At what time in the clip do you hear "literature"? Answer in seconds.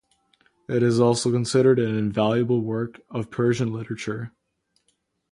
3.71-4.31